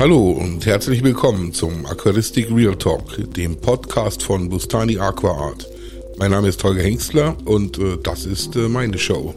[0.00, 5.66] Hallo und herzlich willkommen zum Aquaristik Real Talk, dem Podcast von Bustani Aqua Art.
[6.18, 9.34] Mein Name ist Holger Hengstler und äh, das ist äh, meine Show.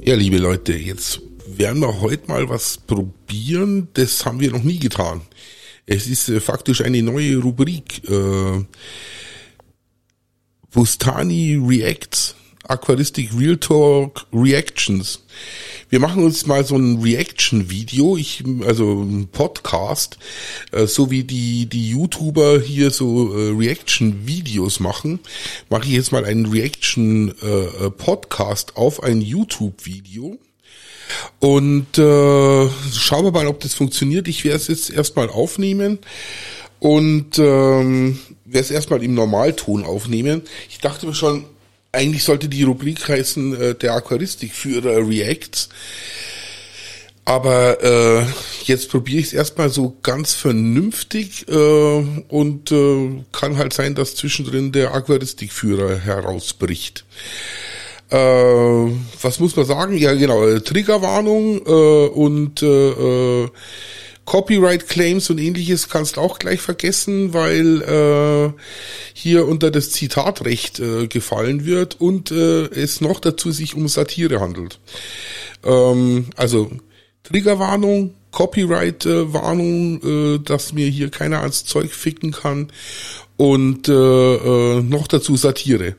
[0.00, 3.88] Ja, liebe Leute, jetzt werden wir heute mal was probieren.
[3.92, 5.20] Das haben wir noch nie getan.
[5.84, 8.02] Es ist äh, faktisch eine neue Rubrik.
[8.08, 8.64] Äh,
[10.70, 12.34] Bustani Reacts,
[12.68, 15.24] Aquaristik Real Talk Reactions.
[15.90, 20.18] Wir machen uns mal so ein Reaction-Video, ich, also ein Podcast,
[20.72, 25.20] äh, so wie die, die YouTuber hier so äh, Reaction-Videos machen,
[25.70, 30.36] mache ich jetzt mal einen Reaction-Podcast äh, auf ein YouTube-Video.
[31.40, 34.28] Und äh, schauen wir mal, ob das funktioniert.
[34.28, 36.00] Ich werde es jetzt erstmal aufnehmen
[36.80, 40.42] und ähm, werde es erstmal im Normalton aufnehmen.
[40.68, 41.46] Ich dachte mir schon,
[41.92, 45.68] eigentlich sollte die Rubrik heißen äh, der Aquaristikführer Reacts.
[47.24, 48.24] Aber äh,
[48.64, 54.16] jetzt probiere ich es erstmal so ganz vernünftig äh, und äh, kann halt sein, dass
[54.16, 57.04] zwischendrin der Aquaristikführer herausbricht.
[58.10, 59.98] Äh, was muss man sagen?
[59.98, 62.90] Ja, genau, äh, Triggerwarnung äh, und äh,
[63.42, 63.48] äh,
[64.28, 68.52] Copyright Claims und ähnliches kannst auch gleich vergessen, weil äh,
[69.14, 74.38] hier unter das Zitatrecht äh, gefallen wird und äh, es noch dazu sich um Satire
[74.40, 74.80] handelt.
[75.64, 76.70] Ähm, also
[77.22, 82.70] Triggerwarnung, Copyright-Warnung, äh, dass mir hier keiner als Zeug ficken kann
[83.38, 85.96] und äh, äh, noch dazu Satire.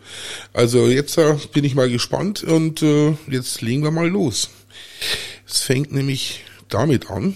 [0.54, 4.52] Also jetzt äh, bin ich mal gespannt und äh, jetzt legen wir mal los.
[5.48, 7.34] Es fängt nämlich damit an.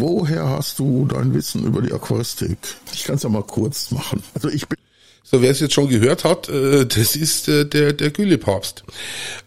[0.00, 2.56] Woher hast du dein Wissen über die Aquaristik?
[2.92, 4.22] Ich kann es ja mal kurz machen.
[4.34, 4.78] Also ich bin
[5.22, 8.82] so, wer es jetzt schon gehört hat, äh, das ist äh, der der Güllepapst.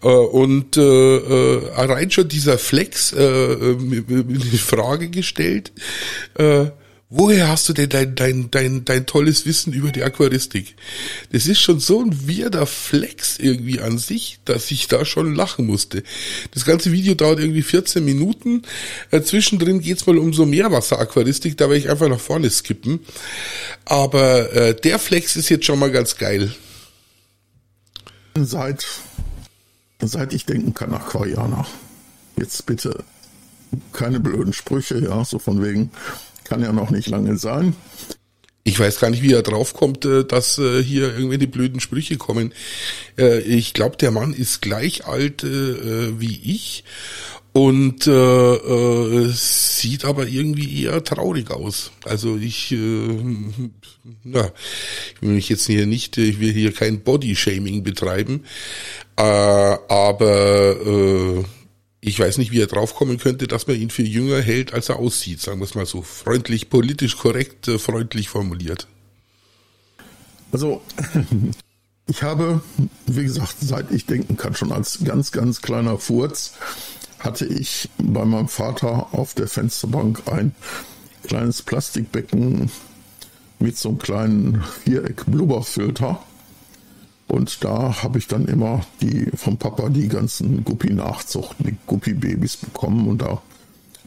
[0.01, 5.73] Äh, und äh, äh, rein schon dieser Flex äh, äh, die Frage gestellt,
[6.35, 6.67] äh,
[7.15, 10.75] Woher hast du denn dein, dein, dein, dein tolles Wissen über die Aquaristik?
[11.31, 15.67] Das ist schon so ein weirder Flex irgendwie an sich, dass ich da schon lachen
[15.67, 16.01] musste.
[16.55, 18.63] Das ganze Video dauert irgendwie 14 Minuten.
[19.11, 23.01] Äh, zwischendrin geht's mal um so Meerwasseraquaristik, da werde ich einfach nach vorne skippen.
[23.85, 26.55] Aber äh, der Flex ist jetzt schon mal ganz geil.
[28.35, 28.87] Seit,
[30.01, 31.67] seit ich denken kann, Aquarianer.
[32.37, 33.03] Jetzt bitte
[33.91, 35.91] keine blöden Sprüche, ja, so von wegen,
[36.53, 37.75] kann ja noch nicht lange sein.
[38.63, 42.53] Ich weiß gar nicht, wie er draufkommt, äh, dass äh, hier irgendwelche blöden Sprüche kommen.
[43.17, 46.83] Äh, ich glaube, der Mann ist gleich alt wie ich
[47.53, 51.91] und sieht aber irgendwie eher traurig aus.
[52.03, 52.75] Also ich,
[54.23, 54.51] na,
[55.15, 58.43] ich will mich jetzt hier nicht, ich will hier kein Body-Shaming betreiben,
[59.15, 60.75] aber
[62.05, 64.99] ich weiß nicht, wie er draufkommen könnte, dass man ihn für jünger hält, als er
[64.99, 68.87] aussieht, sagen wir es mal so freundlich, politisch korrekt, äh, freundlich formuliert.
[70.51, 70.81] Also,
[72.07, 72.61] ich habe,
[73.07, 76.55] wie gesagt, seit ich denken kann, schon als ganz, ganz kleiner Furz,
[77.19, 80.53] hatte ich bei meinem Vater auf der Fensterbank ein
[81.23, 82.69] kleines Plastikbecken
[83.59, 86.21] mit so einem kleinen Viereck-Blubberfilter
[87.27, 93.07] und da habe ich dann immer die vom Papa die ganzen Guppi-Nachzuchten, die Guppi-Babys bekommen.
[93.07, 93.41] Und da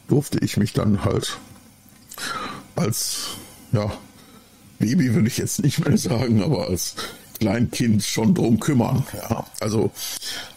[0.07, 1.37] durfte ich mich dann halt
[2.75, 3.29] als,
[3.71, 3.91] ja,
[4.79, 6.95] Baby würde ich jetzt nicht mehr sagen, aber als
[7.39, 9.03] Kleinkind schon drum kümmern.
[9.13, 9.91] Ja, also,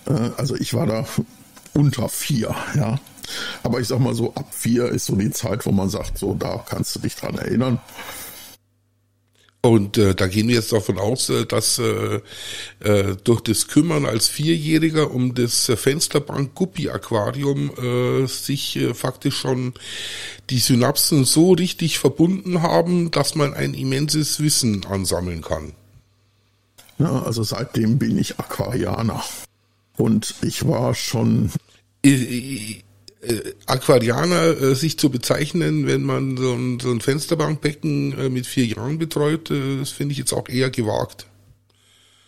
[0.07, 1.07] äh, also ich war da
[1.75, 2.99] unter vier, ja.
[3.63, 6.35] Aber ich sag mal so, ab vier ist so die Zeit, wo man sagt, so,
[6.35, 7.79] da kannst du dich dran erinnern.
[9.63, 12.21] Und äh, da gehen wir jetzt davon aus, äh, dass äh,
[12.81, 18.95] äh, durch das Kümmern als Vierjähriger um das äh, Fensterbank Guppi Aquarium äh, sich äh,
[18.95, 19.75] faktisch schon
[20.49, 25.75] die Synapsen so richtig verbunden haben, dass man ein immenses Wissen ansammeln kann.
[26.99, 29.23] Ja, also seitdem bin ich Aquarianer.
[29.97, 31.51] Und ich war schon.
[32.01, 32.85] Ich,
[33.23, 38.47] äh, Aquarianer äh, sich zu bezeichnen, wenn man so ein, so ein Fensterbankbecken äh, mit
[38.47, 41.27] vier Jahren betreut, äh, das finde ich jetzt auch eher gewagt.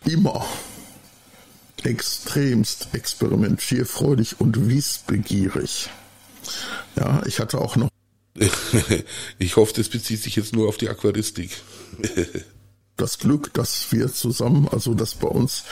[0.05, 0.45] Immer
[1.85, 5.91] extremst experimentierfreudig und wissbegierig.
[6.97, 7.89] Ja, ich hatte auch noch.
[9.39, 11.61] ich hoffe, das bezieht sich jetzt nur auf die Aquaristik.
[12.97, 15.65] das Glück, dass wir zusammen, also dass bei uns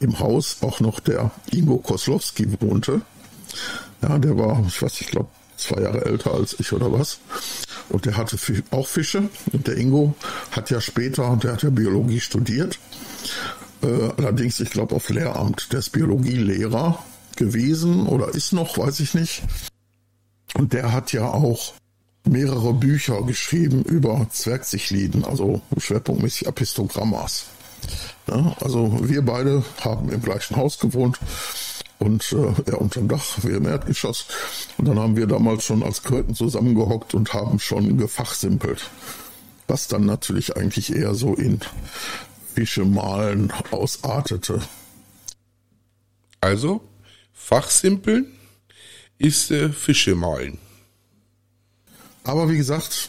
[0.00, 3.02] im Haus auch noch der Ingo Koslowski wohnte
[4.02, 7.18] ja, der war, ich weiß, ich glaube, zwei Jahre älter als ich oder was.
[7.88, 8.36] Und der hatte
[8.70, 9.28] auch Fische.
[9.52, 10.14] Und der Ingo
[10.50, 12.78] hat ja später, der hat ja Biologie studiert.
[13.82, 15.72] Äh, allerdings, ich glaube, auf Lehramt.
[15.72, 17.02] Der ist Biologielehrer
[17.36, 19.42] gewesen oder ist noch, weiß ich nicht.
[20.54, 21.74] Und der hat ja auch
[22.24, 27.46] mehrere Bücher geschrieben über Zwergsichlieden, also schwerpunktmäßig Apistogrammas.
[28.26, 31.20] Ja, also wir beide haben im gleichen Haus gewohnt
[31.98, 34.26] und äh, er unterm Dach, wir im Erdgeschoss.
[34.78, 38.90] Und dann haben wir damals schon als Kröten zusammengehockt und haben schon gefachsimpelt.
[39.66, 41.60] Was dann natürlich eigentlich eher so in
[42.54, 44.62] Fische malen ausartete.
[46.40, 46.80] Also,
[47.32, 48.26] Fachsimpeln
[49.18, 50.58] ist äh, Fische malen.
[52.24, 53.08] Aber wie gesagt,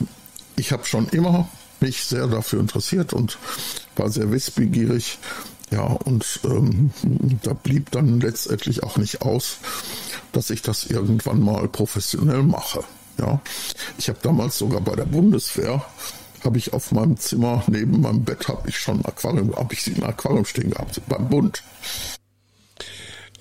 [0.55, 1.49] ich habe schon immer
[1.79, 3.37] mich sehr dafür interessiert und
[3.95, 5.19] war sehr wissbegierig.
[5.69, 6.91] Ja, und ähm,
[7.43, 9.57] da blieb dann letztendlich auch nicht aus,
[10.31, 12.83] dass ich das irgendwann mal professionell mache.
[13.19, 13.41] Ja,
[13.97, 15.83] ich habe damals sogar bei der Bundeswehr
[16.43, 19.87] habe ich auf meinem Zimmer neben meinem Bett habe ich schon ein Aquarium, habe ich
[19.87, 21.63] ein Aquarium stehen gehabt beim Bund.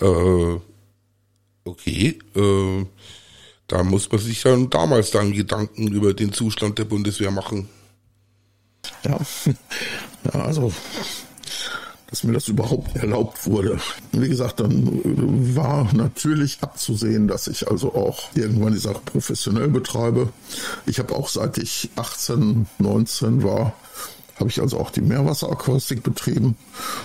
[0.00, 0.58] Äh,
[1.64, 2.86] okay, äh,
[3.68, 7.68] da muss man sich dann damals dann Gedanken über den Zustand der Bundeswehr machen.
[9.04, 9.20] Ja,
[10.24, 10.72] ja also
[12.08, 13.78] dass mir das überhaupt erlaubt wurde.
[14.12, 15.00] Wie gesagt, dann
[15.56, 20.28] war natürlich abzusehen, dass ich also auch irgendwann die Sache professionell betreibe.
[20.86, 23.72] Ich habe auch seit ich 18, 19 war,
[24.38, 26.56] habe ich also auch die Meerwasseraquaristik betrieben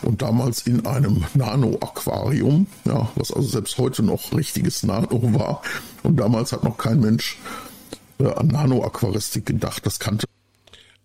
[0.02, 5.62] und damals in einem Nano-Aquarium, ja, was also selbst heute noch richtiges Nano war.
[6.04, 7.40] Und damals hat noch kein Mensch
[8.20, 10.28] äh, an Nano-Aquaristik gedacht, das kannte.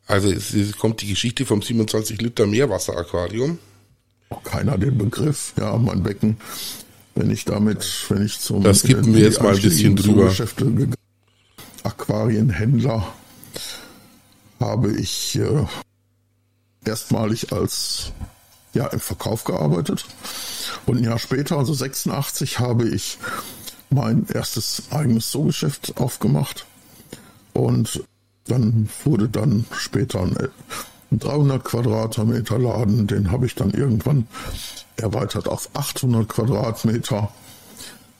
[0.07, 3.59] Also es, es kommt die Geschichte vom 27 Liter Meerwasseraquarium.
[4.45, 6.37] Keiner den Begriff, ja, mein Becken,
[7.15, 10.33] wenn ich damit, wenn ich zum Das gibt mir jetzt mal ein bisschen drüber.
[11.83, 13.07] Aquarienhändler
[14.61, 15.67] habe ich äh,
[16.85, 18.13] erstmalig als
[18.75, 20.05] ja im Verkauf gearbeitet.
[20.87, 23.19] Und ein Jahr später, also 86, habe ich
[23.91, 26.67] mein erstes eigenes Zoogeschäft aufgemacht.
[27.53, 28.05] Und
[28.47, 30.37] dann wurde dann später ein,
[31.11, 34.27] ein 300 Quadratmeter Laden, den habe ich dann irgendwann
[34.97, 37.31] erweitert auf 800 Quadratmeter,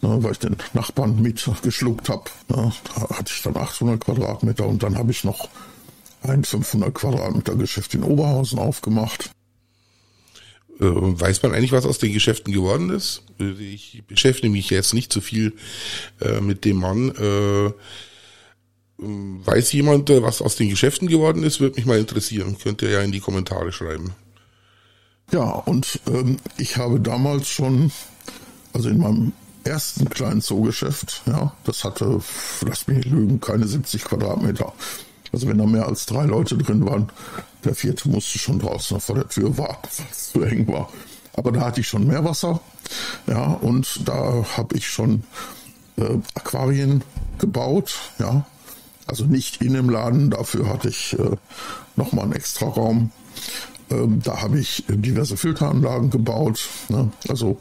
[0.03, 2.25] ne, weil ich den Nachbarn mit geschluckt habe.
[2.49, 5.49] Ne, da hatte ich dann 800 Quadratmeter und dann habe ich noch
[6.23, 9.31] ein 500 Quadratmeter Geschäft in Oberhausen aufgemacht.
[10.79, 13.23] Äh, weiß man eigentlich, was aus den Geschäften geworden ist?
[13.39, 15.55] Ich beschäftige mich jetzt nicht so viel
[16.21, 17.11] äh, mit dem Mann.
[17.11, 17.73] Äh,
[18.99, 21.61] weiß jemand, was aus den Geschäften geworden ist?
[21.61, 22.57] Würde mich mal interessieren.
[22.63, 24.15] Könnt ihr ja in die Kommentare schreiben.
[25.33, 27.91] Ja, und ähm, ich habe damals schon,
[28.73, 29.33] also in meinem
[29.65, 32.21] ersten kleinen Zoogeschäft, ja, das hatte,
[32.61, 34.73] lass mich lügen, keine 70 Quadratmeter.
[35.33, 37.11] Also wenn da mehr als drei Leute drin waren,
[37.65, 40.89] der vierte musste schon draußen vor der Tür warten, weil es zu eng war.
[41.33, 42.61] Aber da hatte ich schon Meerwasser,
[43.27, 45.25] ja, und da habe ich schon
[45.97, 47.03] äh, Aquarien
[47.39, 48.47] gebaut, ja.
[49.07, 51.37] Also nicht in dem Laden, dafür hatte ich äh,
[51.95, 53.13] nochmal einen extra Raum.
[53.91, 57.11] Ähm, da habe ich diverse Filteranlagen gebaut, ne?
[57.29, 57.61] also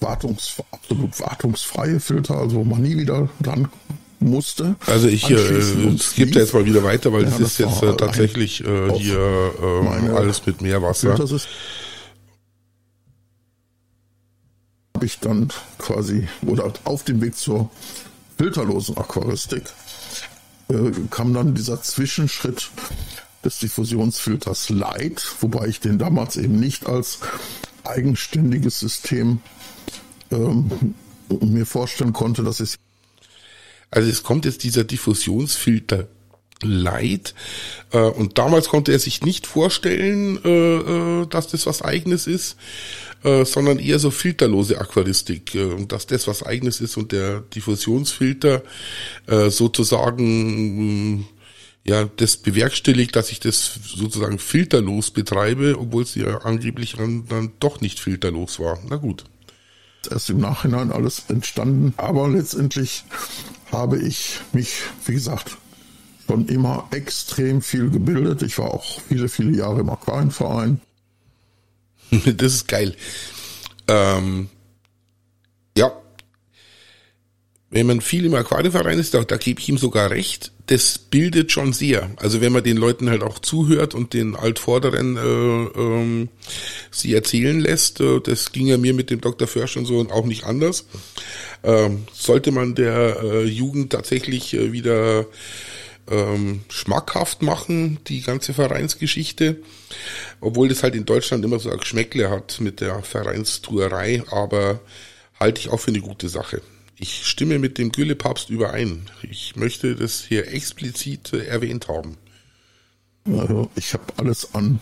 [0.00, 3.68] wartungs, absolut wartungsfreie Filter, also wo man nie wieder dran
[4.18, 4.74] musste.
[4.86, 7.94] Also ich äh, es gibt jetzt mal wieder weiter, weil ja, das ist jetzt äh,
[7.96, 11.16] tatsächlich äh, hier äh, alles mit Meerwasser.
[14.94, 17.70] Habe ich dann quasi oder auf dem Weg zur
[18.36, 19.64] filterlosen Aquaristik
[20.68, 22.70] äh, kam dann dieser Zwischenschritt
[23.44, 27.18] des Diffusionsfilters Light, wobei ich den damals eben nicht als
[27.84, 29.40] eigenständiges System
[30.30, 30.94] ähm,
[31.40, 32.76] mir vorstellen konnte, dass es
[33.92, 36.08] also es kommt jetzt dieser Diffusionsfilter
[36.62, 37.34] Light.
[37.92, 40.76] Äh, und damals konnte er sich nicht vorstellen, äh,
[41.22, 42.56] äh, dass das was eigenes ist,
[43.22, 45.54] sondern eher so filterlose Aquaristik.
[45.54, 48.62] Und dass das was eigenes ist und der Diffusionsfilter
[49.48, 51.26] sozusagen
[51.84, 57.52] ja das bewerkstelligt, dass ich das sozusagen filterlos betreibe, obwohl es ja angeblich dann, dann
[57.60, 58.78] doch nicht filterlos war.
[58.88, 59.24] Na gut
[60.10, 61.94] erst im Nachhinein alles entstanden.
[61.96, 63.04] Aber letztendlich
[63.70, 65.56] habe ich mich, wie gesagt,
[66.26, 68.42] schon immer extrem viel gebildet.
[68.42, 70.80] Ich war auch viele, viele Jahre im Aquarienverein.
[72.36, 72.94] Das ist geil.
[73.88, 74.48] Ähm,
[75.76, 75.92] ja,
[77.70, 81.52] wenn man viel im Aquarienverein ist, da, da gebe ich ihm sogar recht, das bildet
[81.52, 82.10] schon sehr.
[82.16, 86.28] Also wenn man den Leuten halt auch zuhört und den Altvorderen äh, ähm,
[86.90, 89.48] sie erzählen lässt, äh, das ging ja mir mit dem Dr.
[89.48, 90.84] Försch und so und auch nicht anders,
[91.64, 95.26] ähm, sollte man der äh, Jugend tatsächlich äh, wieder
[96.10, 99.62] ähm, schmackhaft machen, die ganze Vereinsgeschichte,
[100.40, 104.80] obwohl das halt in Deutschland immer so ein Geschmäckle hat mit der Vereinstuerei, aber
[105.38, 106.62] halte ich auch für eine gute Sache
[106.98, 109.10] Ich stimme mit dem Güllepapst überein.
[109.22, 112.16] Ich möchte das hier explizit äh, erwähnt haben.
[113.26, 114.80] Also ich habe alles an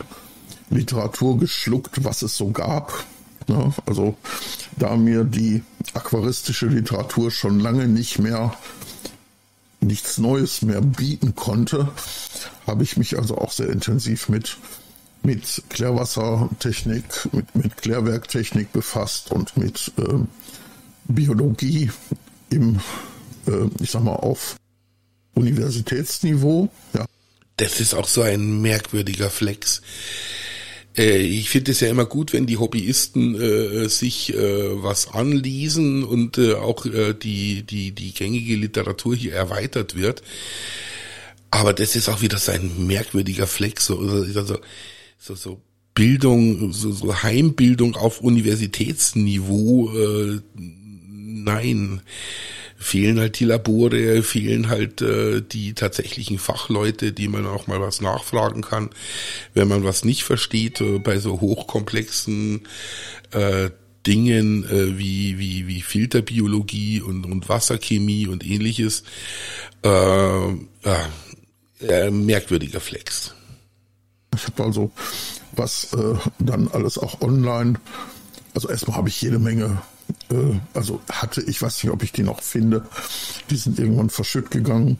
[0.69, 3.05] Literatur geschluckt, was es so gab.
[3.47, 4.17] Ja, also
[4.77, 5.63] da mir die
[5.93, 8.55] aquaristische Literatur schon lange nicht mehr
[9.81, 11.91] nichts Neues mehr bieten konnte,
[12.65, 14.57] habe ich mich also auch sehr intensiv mit
[15.23, 20.17] mit Klärwassertechnik, mit, mit Klärwerktechnik befasst und mit äh,
[21.07, 21.91] Biologie
[22.49, 22.79] im,
[23.47, 24.55] äh, ich sag mal, auf
[25.35, 26.69] Universitätsniveau.
[26.93, 27.05] Ja.
[27.57, 29.81] Das ist auch so ein merkwürdiger Flex.
[30.97, 36.03] Äh, ich finde es ja immer gut, wenn die Hobbyisten äh, sich äh, was anlesen
[36.03, 40.21] und äh, auch äh, die, die, die gängige Literatur hier erweitert wird.
[41.49, 44.59] Aber das ist auch wieder so ein merkwürdiger Flex, so, also,
[45.17, 45.61] so, so
[45.93, 52.01] Bildung, so, so Heimbildung auf Universitätsniveau, äh, nein
[52.81, 58.01] fehlen halt die Labore, fehlen halt äh, die tatsächlichen Fachleute, die man auch mal was
[58.01, 58.89] nachfragen kann,
[59.53, 62.61] wenn man was nicht versteht äh, bei so hochkomplexen
[63.31, 63.69] äh,
[64.07, 69.03] Dingen äh, wie, wie, wie Filterbiologie und, und Wasserchemie und ähnliches.
[69.83, 70.47] Äh,
[71.81, 73.35] äh, merkwürdiger Flex.
[74.35, 74.91] Ich habe also
[75.55, 77.79] was äh, dann alles auch online.
[78.55, 79.81] Also erstmal habe ich jede Menge
[80.73, 82.85] also hatte, ich weiß nicht, ob ich die noch finde,
[83.49, 84.99] die sind irgendwann verschütt gegangen.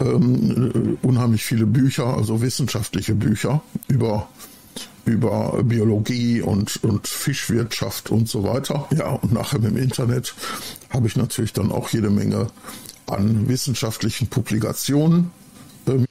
[0.00, 4.28] Ähm, äh, unheimlich viele Bücher, also wissenschaftliche Bücher über
[5.04, 8.86] über Biologie und, und Fischwirtschaft und so weiter.
[8.96, 10.32] Ja, und nachher im Internet
[10.90, 12.46] habe ich natürlich dann auch jede Menge
[13.06, 15.32] an wissenschaftlichen Publikationen.
[15.88, 16.06] Ähm,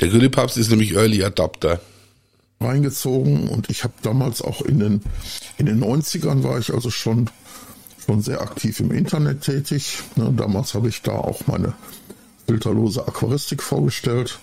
[0.00, 1.80] Der Grillpapst ist nämlich Early Adapter
[2.60, 5.02] reingezogen und ich habe damals auch in den
[5.58, 7.28] in den 90ern war ich also schon
[8.06, 9.98] schon sehr aktiv im Internet tätig.
[10.14, 11.74] Ne, damals habe ich da auch meine
[12.46, 14.38] filterlose Aquaristik vorgestellt.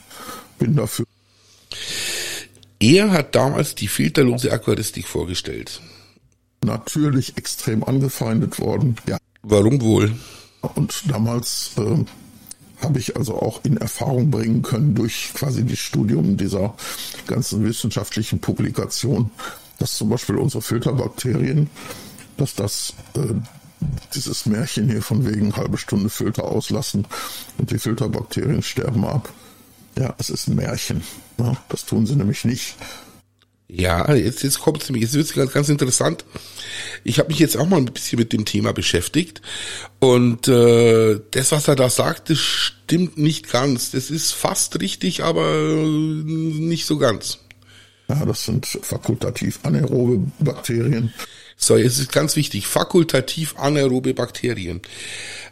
[0.60, 1.06] Bin dafür.
[2.80, 5.82] Er hat damals die filterlose Aquaristik vorgestellt.
[6.66, 8.98] Natürlich extrem angefeindet worden.
[9.08, 9.18] Ja.
[9.42, 10.14] Warum wohl?
[10.76, 12.06] Und damals äh,
[12.82, 16.76] habe ich also auch in Erfahrung bringen können durch quasi das Studium dieser
[17.28, 19.32] ganzen wissenschaftlichen Publikation,
[19.80, 21.70] dass zum Beispiel unsere Filterbakterien
[22.38, 23.34] dass das äh,
[24.14, 27.06] dieses Märchen hier von wegen halbe Stunde Filter auslassen
[27.58, 29.30] und die Filterbakterien sterben ab.
[29.98, 31.04] Ja, es ist ein Märchen.
[31.38, 32.76] Ja, das tun sie nämlich nicht.
[33.68, 36.26] Ja, jetzt, jetzt kommt es nämlich, jetzt wird es ganz, ganz interessant.
[37.04, 39.42] Ich habe mich jetzt auch mal ein bisschen mit dem Thema beschäftigt
[40.00, 43.92] und äh, das, was er da sagt, das stimmt nicht ganz.
[43.92, 47.40] Das ist fast richtig, aber nicht so ganz.
[48.10, 51.14] Ja, das sind fakultativ anaerobe Bakterien.
[51.58, 54.82] So, jetzt ist ganz wichtig, fakultativ anaerobe Bakterien.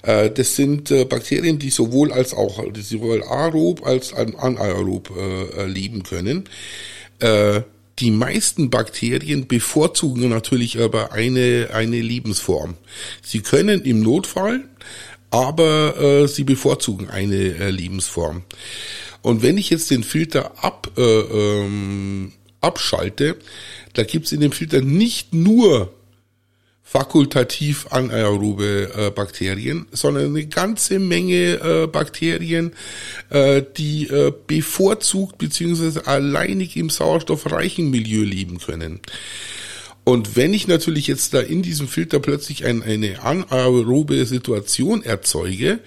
[0.03, 5.65] Äh, das sind äh, Bakterien, die sowohl als auch, die sowohl aerob als anaerob äh,
[5.65, 6.46] leben können.
[8.00, 12.74] Die meisten Bakterien bevorzugen natürlich aber eine, eine Lebensform.
[13.22, 14.63] Sie können im Notfall,
[15.29, 18.41] aber sie bevorzugen eine Lebensform.
[19.22, 23.38] Und wenn ich jetzt den Filter ab, äh, ähm, abschalte,
[23.94, 25.94] da gibt's in dem Filter nicht nur
[26.84, 32.74] fakultativ anaerobe äh, Bakterien, sondern eine ganze Menge äh, Bakterien,
[33.30, 39.00] äh, die äh, bevorzugt beziehungsweise alleinig im sauerstoffreichen Milieu leben können.
[40.04, 45.80] Und wenn ich natürlich jetzt da in diesem Filter plötzlich ein, eine anaerobe Situation erzeuge,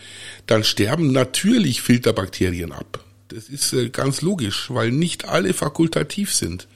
[0.47, 3.05] dann sterben natürlich Filterbakterien ab.
[3.29, 6.67] Das ist äh, ganz logisch, weil nicht alle fakultativ sind.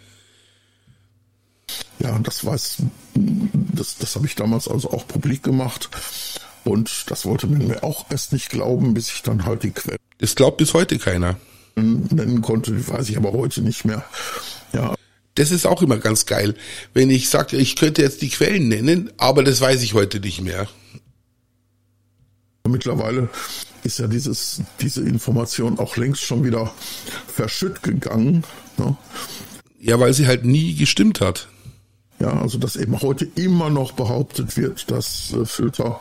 [1.99, 2.79] Ja, das weiß,
[3.15, 5.91] das, das habe ich damals also auch publik gemacht.
[6.65, 9.99] Und das wollte man mir auch erst nicht glauben, bis ich dann halt die Quellen.
[10.19, 11.37] Das glaubt bis heute keiner.
[11.77, 14.05] Nennen konnte, weiß ich aber heute nicht mehr.
[14.73, 14.95] Ja.
[15.37, 16.55] Das ist auch immer ganz geil.
[16.95, 20.41] Wenn ich sage, ich könnte jetzt die Quellen nennen, aber das weiß ich heute nicht
[20.41, 20.69] mehr.
[22.67, 23.29] Mittlerweile
[23.85, 26.73] ist ja dieses, diese Information auch längst schon wieder
[27.33, 28.45] verschütt gegangen.
[28.77, 28.97] Ne?
[29.81, 31.49] Ja, weil sie halt nie gestimmt hat.
[32.21, 36.01] Ja, also dass eben heute immer noch behauptet wird, dass äh, Filter,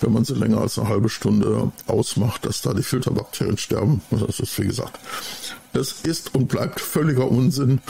[0.00, 4.02] wenn man sie länger als eine halbe Stunde ausmacht, dass da die Filterbakterien sterben.
[4.10, 5.00] Das ist, wie gesagt,
[5.72, 7.80] das ist und bleibt völliger Unsinn.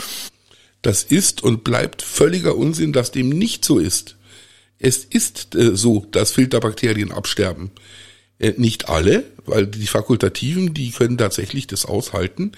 [0.81, 4.15] Das ist und bleibt völliger Unsinn, dass dem nicht so ist.
[4.79, 7.69] Es ist äh, so, dass Filterbakterien absterben.
[8.39, 12.53] Äh, nicht alle, weil die Fakultativen, die können tatsächlich das aushalten,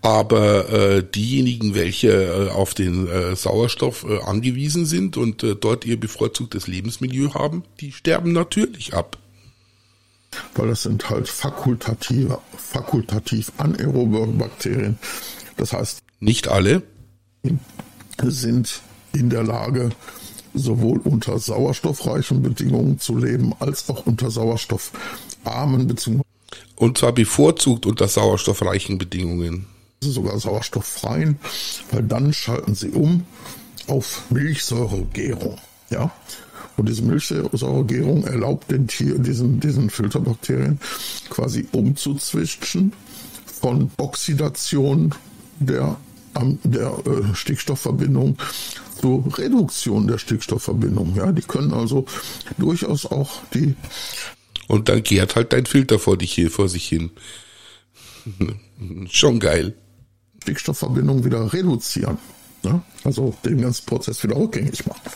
[0.00, 5.84] aber äh, diejenigen, welche äh, auf den äh, Sauerstoff äh, angewiesen sind und äh, dort
[5.84, 9.16] ihr bevorzugtes Lebensmilieu haben, die sterben natürlich ab.
[10.54, 14.98] weil das sind halt fakultativ, fakultativ anaerobe Bakterien.
[15.56, 16.82] Das heißt, nicht alle
[18.22, 18.80] sind
[19.12, 19.90] in der Lage,
[20.54, 26.24] sowohl unter sauerstoffreichen Bedingungen zu leben, als auch unter sauerstoffarmen Bedingungen.
[26.76, 29.66] Und zwar bevorzugt unter sauerstoffreichen Bedingungen.
[30.00, 31.38] Sogar sauerstofffreien,
[31.90, 33.24] weil dann schalten sie um
[33.86, 35.58] auf Milchsäuregärung.
[35.90, 36.10] Ja.
[36.76, 40.80] Und diese Milchsäuregärung erlaubt den Tier, diesen, diesen Filterbakterien
[41.28, 42.92] quasi umzuzwitschen
[43.60, 45.14] von Oxidation
[45.60, 45.96] der,
[46.34, 48.38] der äh, Stickstoffverbindung
[49.00, 51.14] zur Reduktion der Stickstoffverbindung.
[51.16, 52.06] Ja, die können also
[52.58, 53.74] durchaus auch die.
[54.68, 57.10] Und dann gärt halt dein Filter vor dich hier, vor sich hin.
[59.10, 59.74] Schon geil.
[60.42, 62.18] Stickstoffverbindung wieder reduzieren.
[62.62, 62.82] Ja?
[63.04, 65.10] Also den ganzen Prozess wieder rückgängig machen.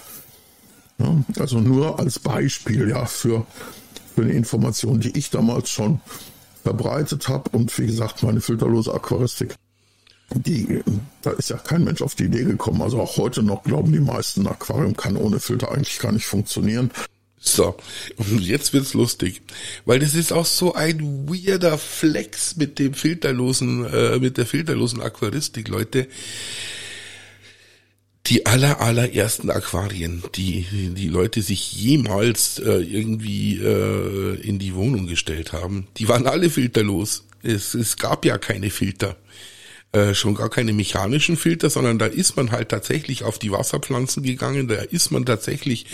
[0.98, 1.40] Ja?
[1.40, 3.46] Also nur als Beispiel ja für,
[4.14, 6.00] für eine Information, die ich damals schon
[6.62, 9.54] verbreitet habe und wie gesagt meine filterlose Aquaristik
[10.34, 10.82] die,
[11.22, 12.82] da ist ja kein Mensch auf die Idee gekommen.
[12.82, 16.90] Also auch heute noch glauben die meisten, Aquarium kann ohne Filter eigentlich gar nicht funktionieren.
[17.38, 17.76] So,
[18.16, 19.42] und jetzt wird's lustig,
[19.84, 25.00] weil das ist auch so ein weirder Flex mit dem filterlosen, äh, mit der filterlosen
[25.00, 26.08] Aquaristik, Leute.
[28.26, 30.66] Die aller allerersten Aquarien, die
[30.96, 36.50] die Leute sich jemals äh, irgendwie äh, in die Wohnung gestellt haben, die waren alle
[36.50, 37.26] filterlos.
[37.44, 39.16] Es, es gab ja keine Filter.
[39.96, 44.22] Äh, schon gar keine mechanischen Filter, sondern da ist man halt tatsächlich auf die Wasserpflanzen
[44.22, 45.86] gegangen, da ist man tatsächlich,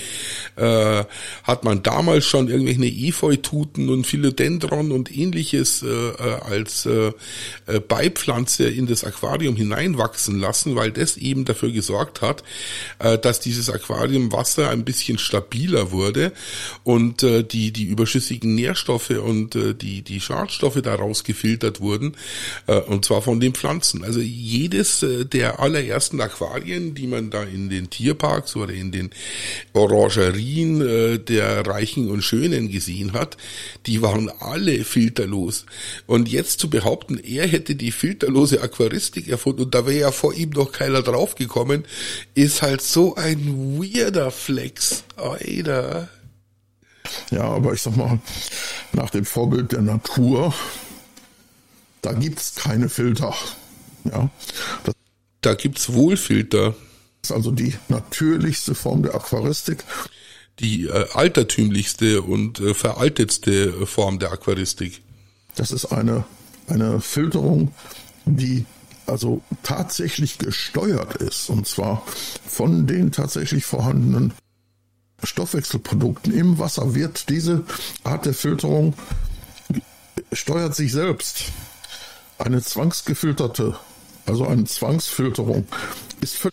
[0.57, 1.05] äh,
[1.45, 7.13] hat man damals schon irgendwelche Efeututen und Philodendron und ähnliches äh, äh, als äh,
[7.67, 12.43] äh, Beipflanze in das Aquarium hineinwachsen lassen, weil das eben dafür gesorgt hat,
[12.99, 16.33] äh, dass dieses Aquariumwasser ein bisschen stabiler wurde
[16.83, 22.17] und äh, die, die überschüssigen Nährstoffe und äh, die, die Schadstoffe daraus gefiltert wurden,
[22.67, 24.05] äh, und zwar von den Pflanzen nutzen.
[24.05, 29.11] Also jedes äh, der allerersten Aquarien, die man da in den Tierparks oder in den
[29.73, 33.37] Orangerien äh, der Reichen und Schönen gesehen hat,
[33.87, 35.67] die waren alle filterlos.
[36.07, 40.35] Und jetzt zu behaupten, er hätte die filterlose Aquaristik erfunden und da wäre ja vor
[40.35, 41.85] ihm noch keiner draufgekommen,
[42.35, 45.05] ist halt so ein weirder Flex.
[45.17, 46.09] Alter.
[47.31, 48.21] Ja, aber ich sag mal,
[48.93, 50.55] nach dem Vorbild der Natur,
[52.01, 53.35] da gibt's keine Filter.
[54.05, 54.31] Ja,
[54.85, 54.95] das
[55.43, 56.75] da gibt's Wohlfilter.
[57.21, 59.85] Das ist also die natürlichste Form der Aquaristik.
[60.61, 65.03] Die äh, altertümlichste und äh, veraltetste Form der Aquaristik.
[65.57, 66.25] Das ist eine,
[66.69, 67.75] eine Filterung,
[68.25, 68.65] die
[69.07, 71.51] also tatsächlich gesteuert ist.
[71.51, 72.05] Und zwar
[72.47, 74.33] von den tatsächlich vorhandenen
[75.25, 77.65] Stoffwechselprodukten im Wasser wird diese
[78.05, 78.95] Art der Filterung
[80.33, 81.45] steuert sich selbst.
[82.39, 83.77] Eine zwangsgefilterte
[84.27, 85.67] also eine Zwangsfilterung
[86.21, 86.51] ist für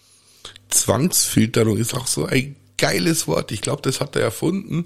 [0.69, 3.51] Zwangsfilterung ist auch so ein geiles Wort.
[3.51, 4.85] Ich glaube, das hat er erfunden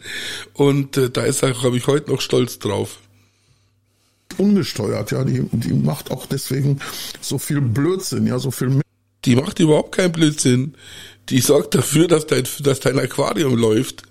[0.53, 2.99] und äh, da ist er, glaube ich, heute noch stolz drauf.
[4.37, 6.79] Ungesteuert, ja, die, die macht auch deswegen
[7.21, 8.81] so viel Blödsinn, ja, so viel.
[9.25, 10.75] Die macht überhaupt keinen Blödsinn.
[11.29, 14.03] Die sorgt dafür, dass dein, dass dein Aquarium läuft.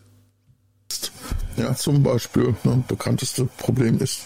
[1.57, 4.23] Ja, zum Beispiel, ne, bekannteste Problem ist,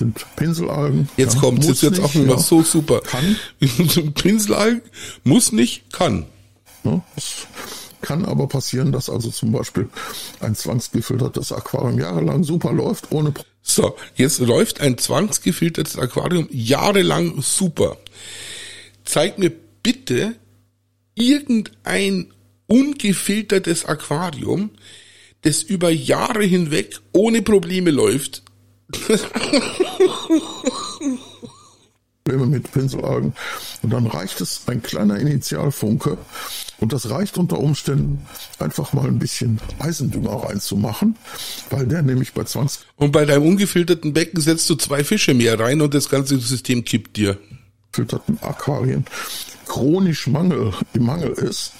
[0.00, 1.08] sind Pinselalgen.
[1.16, 2.42] Jetzt ja, kommt es jetzt auch noch ja.
[2.42, 3.00] so super.
[3.00, 3.36] Kann.
[4.14, 4.82] Pinselalgen
[5.24, 6.26] muss nicht, kann.
[6.84, 7.46] Ja, es
[8.00, 9.88] kann aber passieren, dass also zum Beispiel
[10.40, 13.32] ein zwangsgefiltertes Aquarium jahrelang super läuft, ohne.
[13.62, 17.98] So, jetzt läuft ein zwangsgefiltertes Aquarium jahrelang super.
[19.04, 20.34] Zeig mir bitte
[21.14, 22.32] irgendein
[22.66, 24.70] ungefiltertes Aquarium,
[25.42, 28.42] das über Jahre hinweg ohne Probleme läuft.
[32.30, 33.34] Probleme mit Pinselalgen.
[33.82, 36.16] Und dann reicht es ein kleiner Initialfunke.
[36.78, 38.26] Und das reicht unter Umständen
[38.58, 41.16] einfach mal ein bisschen Eisendünger reinzumachen,
[41.70, 42.82] weil der nämlich bei 20.
[42.96, 46.84] Und bei deinem ungefilterten Becken setzt du zwei Fische mehr rein und das ganze System
[46.84, 47.38] kippt dir.
[47.92, 49.04] Filterten Aquarien
[49.66, 51.72] chronisch Mangel im Mangel ist.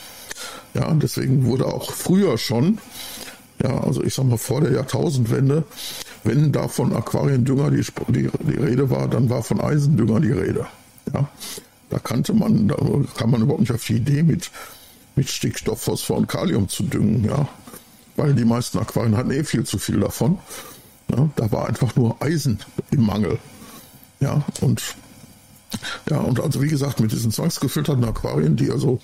[0.74, 2.78] Ja, deswegen wurde auch früher schon,
[3.62, 5.64] ja, also ich sag mal vor der Jahrtausendwende,
[6.24, 10.66] wenn da von Aquariendünger die, die, die Rede war, dann war von Eisendünger die Rede.
[11.12, 11.28] Ja,
[11.88, 12.76] da kannte man, da
[13.16, 14.50] kam man überhaupt nicht auf die Idee, mit,
[15.16, 17.48] mit Stickstoff, Phosphor und Kalium zu düngen, ja,
[18.16, 20.38] weil die meisten Aquarien hatten eh viel zu viel davon.
[21.10, 23.38] Ja, da war einfach nur Eisen im Mangel.
[24.20, 24.82] Ja, und
[26.08, 29.00] ja, und also wie gesagt, mit diesen zwangsgefilterten Aquarien, die also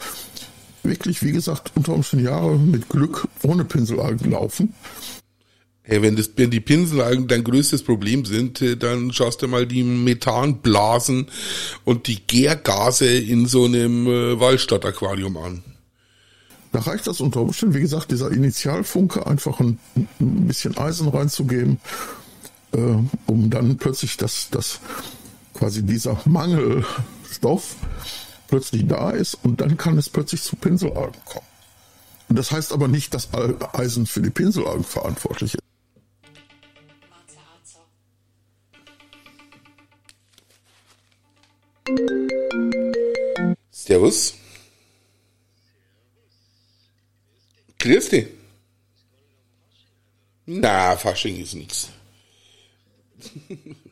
[0.83, 4.75] wirklich, wie gesagt, unter Umständen Jahre mit Glück ohne Pinselalgen laufen,
[5.89, 9.69] Hey, wenn, das, wenn die Pinselalgen dein größtes Problem sind, äh, dann schaust du mal
[9.69, 11.29] die Methanblasen
[11.85, 15.63] und die Gärgase in so einem äh, Wallstadt-Aquarium an.
[16.73, 21.79] Da reicht das unter Umständen, wie gesagt, dieser Initialfunke einfach ein, ein bisschen Eisen reinzugeben,
[22.73, 22.79] äh,
[23.27, 24.81] um dann plötzlich das, das
[25.55, 27.77] quasi dieser Mangelstoff
[28.49, 31.47] plötzlich da ist und dann kann es plötzlich zu Pinselalgen kommen.
[32.29, 33.29] Das heißt aber nicht, dass
[33.73, 35.63] Eisen für die Pinselalgen verantwortlich ist.
[43.71, 44.35] Servus.
[47.79, 48.27] Grüß dich.
[50.47, 51.89] Na, Fasching ist nix.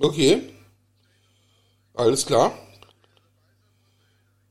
[0.00, 0.42] Okay.
[1.94, 2.58] Alles klar.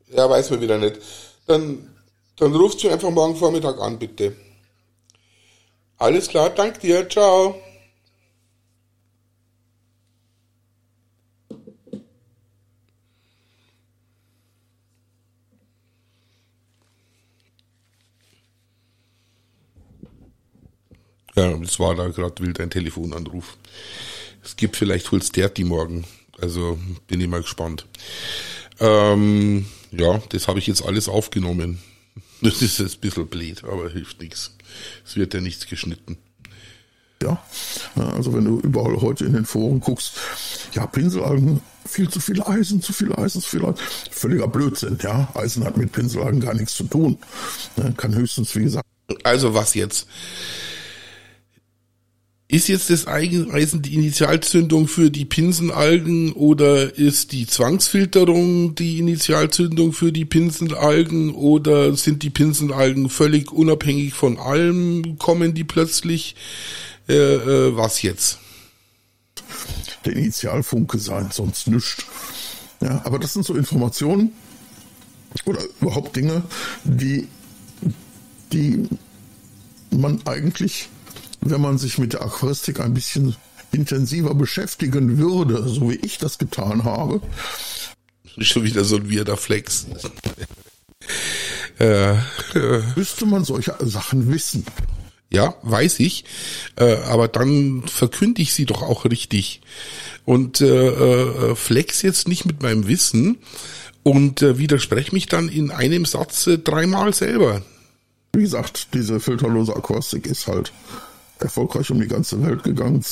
[0.08, 1.02] Ja, weiß man wieder nicht.
[1.46, 1.94] Dann,
[2.38, 4.36] dann rufst du einfach morgen Vormittag an, bitte.
[5.98, 7.10] Alles klar, dank dir.
[7.10, 7.56] Ciao.
[21.42, 23.58] Ja, es war da gerade wild ein Telefonanruf.
[24.44, 26.06] Es gibt vielleicht Hulsterti morgen.
[26.40, 26.78] Also
[27.08, 27.88] bin ich mal gespannt.
[28.80, 31.80] Ähm, ja, das habe ich jetzt alles aufgenommen.
[32.44, 34.58] Das ist jetzt ein bisschen blöd, aber hilft nichts.
[35.06, 36.18] Es wird ja nichts geschnitten.
[37.22, 37.40] Ja,
[37.96, 40.14] also wenn du überall heute in den Foren guckst,
[40.74, 43.84] ja, Pinselalgen, viel zu viel Eisen, zu viel Eisen, zu viel Eisen.
[44.10, 45.30] Völliger Blödsinn, ja.
[45.36, 47.20] Eisen hat mit Pinselalgen gar nichts zu tun.
[47.96, 48.88] Kann höchstens, wie gesagt.
[49.24, 50.08] Also was jetzt?
[52.52, 59.94] Ist jetzt das Eisen die Initialzündung für die Pinsenalgen oder ist die Zwangsfilterung die Initialzündung
[59.94, 66.36] für die Pinsenalgen oder sind die Pinsenalgen völlig unabhängig von allem, kommen die plötzlich?
[67.08, 68.40] Äh, äh, was jetzt?
[70.04, 72.04] Der Initialfunke sein, sonst nichts.
[72.82, 74.34] Ja, aber das sind so Informationen
[75.46, 76.44] oder überhaupt Dinge,
[76.84, 77.30] die,
[78.52, 78.90] die
[79.90, 80.90] man eigentlich
[81.42, 83.36] wenn man sich mit der Aquaristik ein bisschen
[83.72, 87.22] intensiver beschäftigen würde, so wie ich das getan habe.
[88.40, 89.88] Schon wieder so ein weirder Flex.
[91.80, 92.18] äh, äh.
[92.96, 94.66] Müsste man solche Sachen wissen.
[95.30, 96.26] Ja, weiß ich.
[96.76, 99.62] Äh, aber dann verkünde ich sie doch auch richtig.
[100.26, 103.38] Und äh, äh, flex jetzt nicht mit meinem Wissen
[104.04, 107.62] und äh, widerspreche mich dann in einem Satz äh, dreimal selber.
[108.34, 110.72] Wie gesagt, diese filterlose Aquastik ist halt
[111.42, 113.04] erfolgreich um die ganze Welt gegangen.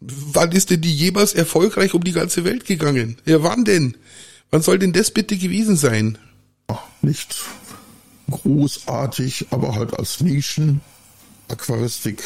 [0.00, 3.16] Wann ist denn die jemals erfolgreich um die ganze Welt gegangen?
[3.24, 3.96] Ja, wann denn?
[4.50, 6.18] Wann soll denn das bitte gewesen sein?
[7.02, 7.36] Nicht
[8.30, 12.22] großartig, aber halt als Nischen-Aquaristik.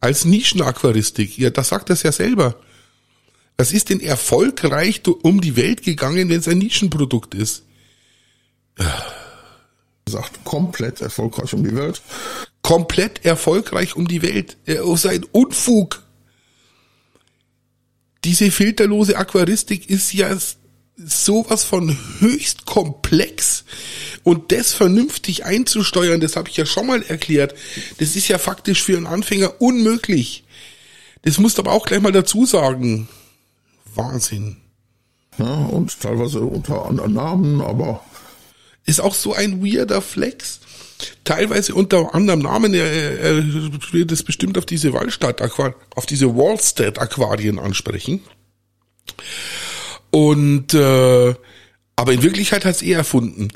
[0.00, 2.56] Als Nischen-Aquaristik, ja, das sagt das ja selber.
[3.56, 7.64] Was ist denn erfolgreich um die Welt gegangen, wenn es ein Nischenprodukt ist?
[10.08, 12.02] Sagt komplett erfolgreich um die Welt
[12.62, 14.56] komplett erfolgreich um die Welt.
[14.82, 16.02] Oh, sein Unfug.
[18.24, 20.36] Diese filterlose Aquaristik ist ja
[20.96, 23.64] sowas von höchst komplex
[24.22, 27.54] und das vernünftig einzusteuern, das habe ich ja schon mal erklärt.
[27.98, 30.44] Das ist ja faktisch für einen Anfänger unmöglich.
[31.22, 33.08] Das musst du aber auch gleich mal dazu sagen.
[33.94, 34.58] Wahnsinn.
[35.38, 38.04] Ja, und teilweise unter anderen Namen, aber
[38.84, 40.60] ist auch so ein weirder Flex
[41.24, 43.44] teilweise unter anderem Namen, er, er
[43.92, 48.20] wird es bestimmt auf diese Wallstadt, auf diese Wallstadt Aquarien ansprechen.
[50.10, 51.34] Und äh,
[51.96, 53.48] aber in Wirklichkeit hat es er erfunden.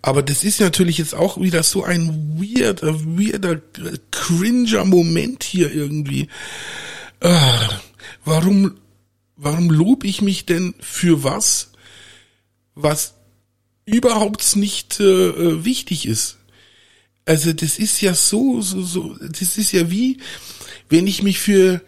[0.00, 3.60] Aber das ist natürlich jetzt auch wieder so ein weirder, weirder,
[4.10, 6.28] cringer Moment hier irgendwie.
[7.20, 7.68] Äh,
[8.24, 8.78] warum,
[9.36, 11.72] warum lob ich mich denn für was,
[12.74, 13.14] was
[13.84, 16.38] überhaupt nicht äh, wichtig ist?
[17.24, 20.18] Also das ist ja so, so, so, das ist ja wie,
[20.88, 21.80] wenn ich mich für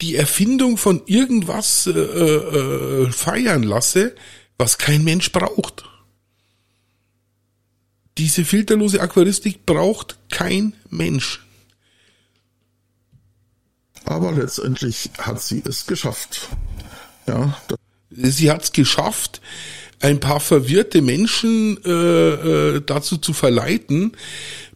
[0.00, 4.14] die Erfindung von irgendwas äh, äh, feiern lasse,
[4.58, 5.84] was kein Mensch braucht.
[8.18, 11.44] Diese filterlose Aquaristik braucht kein Mensch.
[14.04, 16.48] Aber letztendlich hat sie es geschafft.
[17.26, 17.58] Ja.
[18.10, 19.40] Sie hat es geschafft,
[20.04, 24.12] ein paar verwirrte Menschen äh, äh, dazu zu verleiten,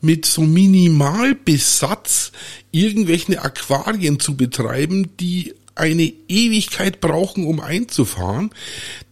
[0.00, 2.32] mit so Minimalbesatz
[2.72, 8.50] irgendwelche Aquarien zu betreiben, die eine Ewigkeit brauchen, um einzufahren,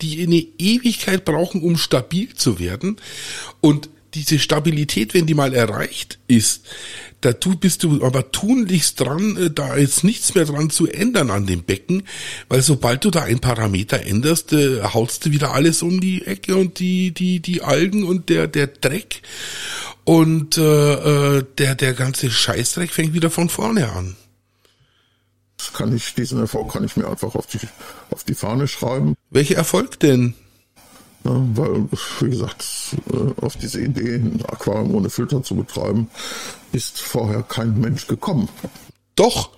[0.00, 2.96] die eine Ewigkeit brauchen, um stabil zu werden.
[3.60, 6.64] Und diese Stabilität, wenn die mal erreicht ist,
[7.20, 11.30] da tu, bist du aber tunlichst dran, äh, da ist nichts mehr dran zu ändern
[11.30, 12.02] an dem Becken,
[12.48, 16.56] weil sobald du da ein Parameter änderst, äh, haust du wieder alles um die Ecke
[16.56, 19.22] und die, die, die Algen und der, der Dreck
[20.04, 24.16] und äh, äh der, der ganze Scheißdreck fängt wieder von vorne an.
[25.56, 27.58] Das kann ich, diesen Erfolg kann ich mir einfach auf die,
[28.10, 29.16] auf die Fahne schreiben.
[29.30, 30.34] Welcher Erfolg denn?
[31.26, 31.88] Ja, weil,
[32.20, 32.64] wie gesagt,
[33.12, 36.08] äh, auf diese Idee, ein Aquarium ohne Filter zu betreiben,
[36.72, 38.48] ist vorher kein Mensch gekommen.
[39.16, 39.50] Doch,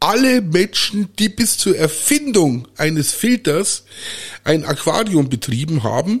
[0.00, 3.84] alle Menschen, die bis zur Erfindung eines Filters
[4.42, 6.20] ein Aquarium betrieben haben,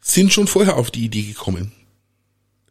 [0.00, 1.72] sind schon vorher auf die Idee gekommen.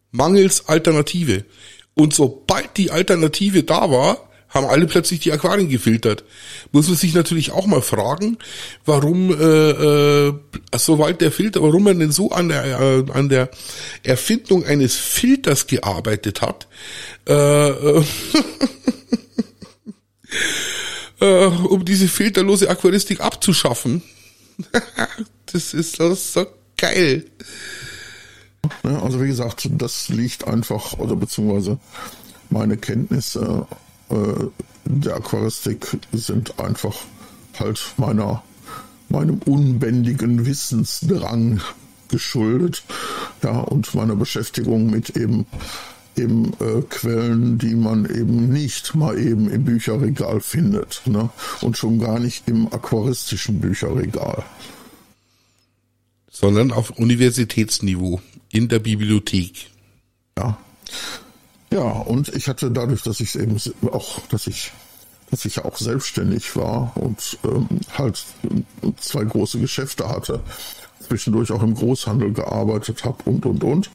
[0.10, 1.46] Mangels Alternative.
[1.94, 6.24] Und sobald die Alternative da war, haben alle plötzlich die Aquarien gefiltert.
[6.72, 8.38] Muss man sich natürlich auch mal fragen,
[8.86, 9.70] warum äh,
[10.30, 10.34] äh,
[10.78, 13.50] sobald der Filter, warum man denn so an der äh, an der
[14.04, 16.68] Erfindung eines Filters gearbeitet hat,
[17.28, 18.04] äh, äh,
[21.20, 24.04] äh, um diese filterlose Aquaristik abzuschaffen.
[25.52, 26.46] das ist so, so
[26.78, 27.26] geil.
[28.84, 31.80] also wie gesagt, das liegt einfach, oder beziehungsweise
[32.52, 33.68] meine Kenntnisse
[34.86, 36.96] der Aquaristik sind einfach
[37.60, 38.44] halt meiner,
[39.10, 41.62] meinem unbändigen Wissensdrang
[42.10, 42.84] geschuldet,
[43.42, 45.46] ja, und meiner Beschäftigung mit eben
[46.16, 51.30] eben äh, Quellen, die man eben nicht mal eben im Bücherregal findet, ne?
[51.62, 54.44] Und schon gar nicht im aquaristischen Bücherregal.
[56.30, 58.22] Sondern auf Universitätsniveau
[58.52, 59.72] in der Bibliothek.
[60.38, 60.58] Ja.
[61.74, 63.58] Ja, und ich hatte dadurch, dass ich eben
[63.92, 64.72] auch, dass ich,
[65.32, 68.24] dass ich auch selbstständig war und ähm, halt
[69.00, 70.40] zwei große Geschäfte hatte,
[71.00, 73.90] zwischendurch auch im Großhandel gearbeitet habe und und und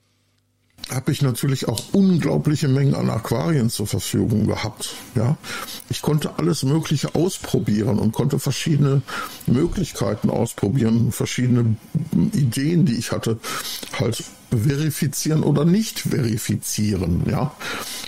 [0.90, 4.94] habe ich natürlich auch unglaubliche Mengen an Aquarien zur Verfügung gehabt.
[5.14, 5.36] Ja,
[5.90, 9.02] ich konnte alles Mögliche ausprobieren und konnte verschiedene
[9.46, 11.76] Möglichkeiten ausprobieren, verschiedene
[12.32, 13.38] Ideen, die ich hatte,
[13.98, 17.24] halt verifizieren oder nicht verifizieren.
[17.28, 17.54] Ja,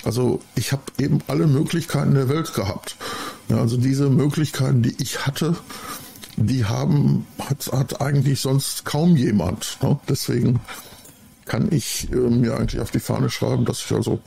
[0.05, 2.97] also ich habe eben alle Möglichkeiten der Welt gehabt.
[3.49, 5.57] Ja, also diese Möglichkeiten, die ich hatte,
[6.37, 9.79] die haben hat, hat eigentlich sonst kaum jemand.
[9.83, 9.99] Ne?
[10.09, 10.61] Deswegen
[11.51, 14.21] kann ich äh, mir eigentlich auf die Fahne schreiben, dass ich also,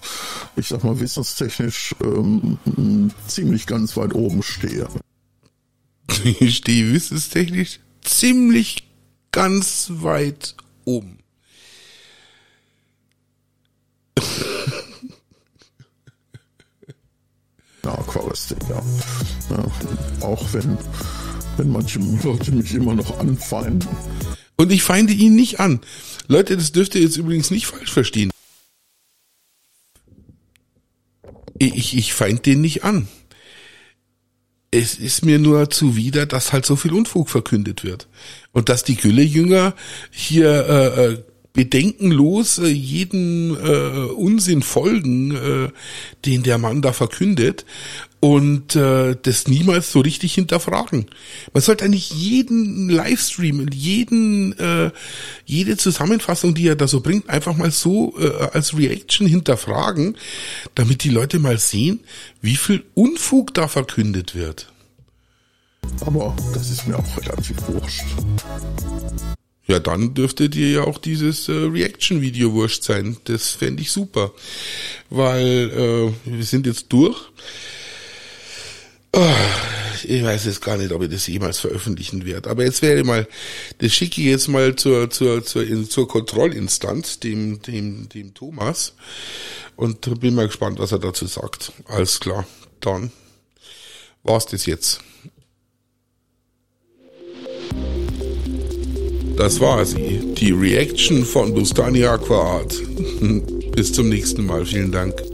[0.58, 2.58] ich sag mal, wissenstechnisch ähm,
[3.28, 4.88] ziemlich ganz weit oben stehe.
[6.40, 8.90] Ich stehe wissenstechnisch ziemlich
[9.32, 11.20] ganz weit oben.
[17.86, 18.82] Ja, Aquaristik, ja.
[19.50, 19.66] ja.
[20.26, 20.78] Auch wenn,
[21.58, 23.90] wenn manche Leute mich immer noch anfeinden.
[24.56, 25.82] Und ich feinde ihn nicht an.
[26.28, 28.32] Leute, das dürft ihr jetzt übrigens nicht falsch verstehen.
[31.58, 33.08] Ich, ich feind den nicht an.
[34.72, 38.08] Es ist mir nur zuwider, dass halt so viel Unfug verkündet wird.
[38.52, 39.76] Und dass die Gülle-Jünger
[40.12, 45.70] hier äh, äh bedenkenlos äh, jeden äh, Unsinn folgen, äh,
[46.26, 47.64] den der Mann da verkündet
[48.24, 51.08] und äh, das niemals so richtig hinterfragen.
[51.52, 54.92] Man sollte eigentlich jeden Livestream, jeden, äh,
[55.46, 60.16] jede Zusammenfassung, die er da so bringt, einfach mal so äh, als Reaction hinterfragen,
[60.74, 62.00] damit die Leute mal sehen,
[62.42, 64.72] wie viel Unfug da verkündet wird.
[66.06, 68.06] Aber das ist mir auch relativ wurscht.
[69.68, 73.18] Ja, dann dürfte dir ja auch dieses äh, Reaction-Video wurscht sein.
[73.26, 74.32] Das fände ich super.
[75.10, 77.18] Weil äh, wir sind jetzt durch.
[80.06, 82.50] Ich weiß jetzt gar nicht, ob ich das jemals veröffentlichen werde.
[82.50, 83.28] Aber jetzt wäre mal,
[83.78, 88.96] das schicke ich jetzt mal zur, zur, zur, zur Kontrollinstanz, dem, dem, dem Thomas.
[89.76, 91.72] Und bin mal gespannt, was er dazu sagt.
[91.86, 92.46] Alles klar.
[92.80, 93.12] Dann
[94.24, 95.00] war's das jetzt.
[99.36, 100.34] Das war sie.
[100.38, 102.82] Die Reaction von Bustani Aquaart.
[103.76, 104.66] Bis zum nächsten Mal.
[104.66, 105.33] Vielen Dank.